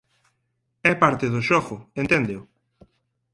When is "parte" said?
1.03-1.25